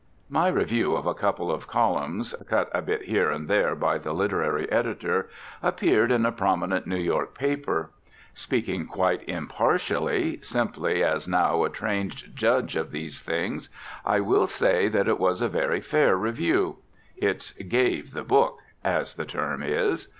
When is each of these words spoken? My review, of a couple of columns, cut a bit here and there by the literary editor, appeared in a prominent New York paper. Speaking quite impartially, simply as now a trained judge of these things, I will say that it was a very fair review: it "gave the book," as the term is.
My 0.29 0.47
review, 0.47 0.95
of 0.95 1.05
a 1.05 1.13
couple 1.13 1.51
of 1.51 1.67
columns, 1.67 2.33
cut 2.49 2.71
a 2.73 2.81
bit 2.81 3.03
here 3.03 3.29
and 3.29 3.47
there 3.47 3.75
by 3.75 3.99
the 3.99 4.13
literary 4.13 4.67
editor, 4.71 5.29
appeared 5.61 6.11
in 6.11 6.25
a 6.25 6.31
prominent 6.31 6.87
New 6.87 6.97
York 6.97 7.35
paper. 7.37 7.91
Speaking 8.33 8.87
quite 8.87 9.21
impartially, 9.29 10.39
simply 10.41 11.03
as 11.03 11.27
now 11.27 11.63
a 11.63 11.69
trained 11.69 12.35
judge 12.35 12.75
of 12.75 12.89
these 12.89 13.21
things, 13.21 13.69
I 14.03 14.21
will 14.21 14.47
say 14.47 14.87
that 14.87 15.07
it 15.07 15.19
was 15.19 15.39
a 15.39 15.47
very 15.47 15.81
fair 15.81 16.17
review: 16.17 16.77
it 17.15 17.53
"gave 17.69 18.13
the 18.13 18.23
book," 18.23 18.57
as 18.83 19.13
the 19.13 19.25
term 19.25 19.61
is. 19.63 20.07